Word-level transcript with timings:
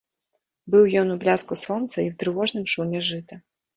Быў 0.75 0.83
ён 1.01 1.07
у 1.15 1.19
бляску 1.23 1.53
сонца 1.65 1.93
і 2.01 2.07
ў 2.11 2.17
трывожным 2.25 2.65
шуме 2.73 2.99
жыта. 3.11 3.33